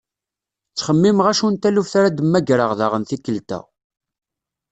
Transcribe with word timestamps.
Ttxemmimeɣ 0.69 1.25
acu 1.31 1.47
n 1.49 1.55
taluft 1.61 1.93
ara 1.99 2.09
d-mmagreɣ 2.11 2.71
daɣen 2.79 3.03
tikkelt-a. 3.09 3.59